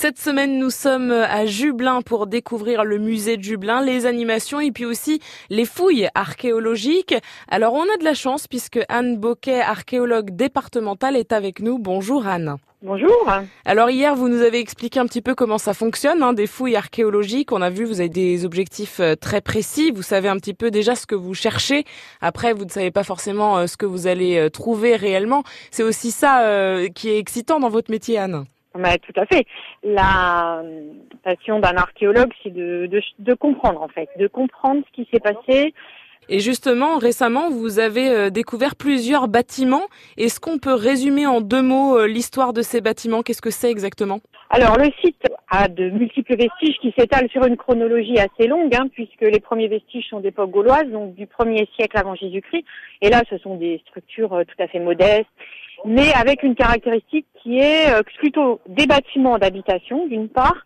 [0.00, 4.70] Cette semaine, nous sommes à Jublin pour découvrir le musée de Jublin, les animations et
[4.70, 7.16] puis aussi les fouilles archéologiques.
[7.48, 11.80] Alors, on a de la chance puisque Anne Boquet, archéologue départementale, est avec nous.
[11.80, 12.58] Bonjour Anne.
[12.80, 13.28] Bonjour.
[13.64, 16.76] Alors hier, vous nous avez expliqué un petit peu comment ça fonctionne, hein, des fouilles
[16.76, 17.50] archéologiques.
[17.50, 19.90] On a vu, vous avez des objectifs euh, très précis.
[19.90, 21.84] Vous savez un petit peu déjà ce que vous cherchez.
[22.20, 25.42] Après, vous ne savez pas forcément euh, ce que vous allez euh, trouver réellement.
[25.72, 26.44] C'est aussi ça
[26.94, 28.44] qui est excitant dans votre métier, Anne.
[28.78, 29.44] Mais tout à fait.
[29.82, 30.62] La
[31.24, 35.20] passion d'un archéologue, c'est de, de, de, comprendre en fait, de comprendre ce qui s'est
[35.20, 35.74] passé,
[36.30, 39.84] et justement, récemment, vous avez euh, découvert plusieurs bâtiments.
[40.18, 43.22] Est-ce qu'on peut résumer en deux mots euh, l'histoire de ces bâtiments?
[43.22, 44.20] Qu'est-ce que c'est exactement?
[44.50, 48.88] Alors, le site a de multiples vestiges qui s'étalent sur une chronologie assez longue, hein,
[48.92, 52.64] puisque les premiers vestiges sont d'époque gauloise, donc du 1er siècle avant Jésus-Christ.
[53.00, 55.26] Et là, ce sont des structures euh, tout à fait modestes,
[55.84, 60.64] mais avec une caractéristique qui est plutôt des bâtiments d'habitation, d'une part,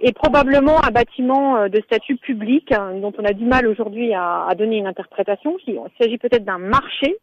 [0.00, 4.14] et probablement un bâtiment euh, de statut public hein, dont on a du mal aujourd'hui
[4.14, 5.56] à, donner une interprétation.
[5.66, 7.18] Il s'agit peut-être d'un marché.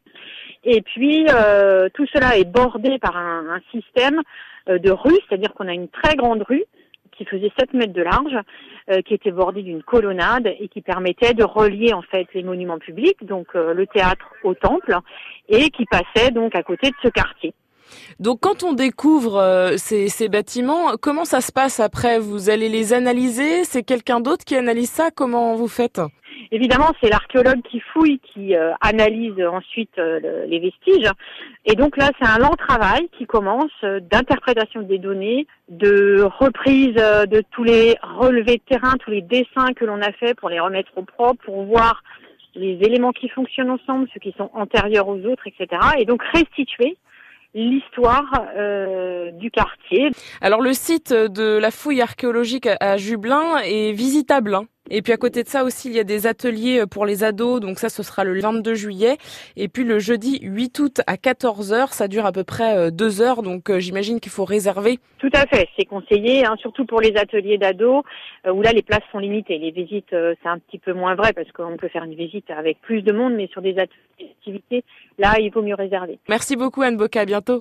[0.63, 4.21] Et puis euh, tout cela est bordé par un, système
[4.69, 6.65] euh, de rues, c'est-à-dire qu'on a une très grande rue
[7.17, 8.37] qui faisait 7 mètres de large,
[9.05, 13.25] qui était bordée d'une colonnade et qui permettait de relier en fait les monuments publics,
[13.25, 14.95] donc le théâtre au temple,
[15.49, 17.53] et qui passait donc à côté de ce quartier.
[18.19, 22.19] Donc quand on découvre euh, ces, bâtiments, comment ça se passe après?
[22.19, 23.63] Vous allez les analyser?
[23.63, 25.09] C'est quelqu'un d'autre qui analyse ça?
[25.11, 26.01] Comment vous faites?
[26.51, 31.09] Évidemment, c'est l'archéologue qui fouille, qui euh, analyse ensuite euh, les vestiges.
[31.65, 37.43] Et donc là, c'est un lent travail qui commence d'interprétation des données, de reprise de
[37.51, 40.91] tous les relevés de terrain, tous les dessins que l'on a fait pour les remettre
[40.95, 42.01] au propre, pour voir
[42.55, 45.67] les éléments qui fonctionnent ensemble, ceux qui sont antérieurs aux autres, etc.
[45.97, 46.97] Et donc restituer
[47.53, 50.11] l'histoire euh, du quartier.
[50.41, 54.55] Alors le site de la fouille archéologique à Jublin est visitable.
[54.55, 54.65] Hein.
[54.89, 57.59] Et puis à côté de ça aussi, il y a des ateliers pour les ados,
[57.59, 59.17] donc ça ce sera le 22 juillet.
[59.55, 63.21] Et puis le jeudi 8 août à 14h, ça dure à peu près euh, deux
[63.21, 64.99] heures, donc euh, j'imagine qu'il faut réserver.
[65.19, 68.03] Tout à fait, c'est conseillé, hein, surtout pour les ateliers d'ados,
[68.51, 69.57] où là les places sont limitées.
[69.57, 72.79] Les visites, c'est un petit peu moins vrai parce qu'on peut faire une visite avec
[72.81, 74.83] plus de monde, mais sur des activités,
[75.17, 76.19] là il vaut mieux réserver.
[76.29, 77.55] Merci beaucoup Anne Boca, à bientôt.